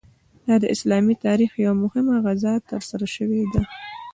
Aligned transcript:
دا 0.47 0.55
د 0.63 0.65
اسلامي 0.75 1.15
تاریخ 1.25 1.51
یوه 1.65 1.75
مهمه 1.83 2.15
غزا 2.25 2.53
ترسره 2.69 3.07
شوې 3.15 3.41
ده. 3.53 3.61